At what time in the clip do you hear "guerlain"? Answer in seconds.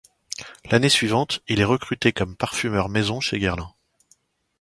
3.37-3.71